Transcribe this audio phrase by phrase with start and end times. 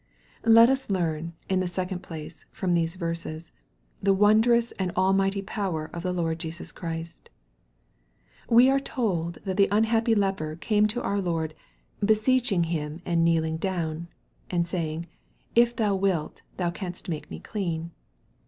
[0.47, 3.51] Let us learn, in the second place, from these verses,
[4.01, 7.29] the wondrous and almighty power of the Lord Jesus Christ.
[8.49, 11.53] We are told that the unhappy leper came to our Lord,"
[12.03, 14.07] beseeching Him, and kneeling down,"
[14.49, 15.05] and saying,"
[15.63, 17.91] If thou wilt, thou canst make me clean."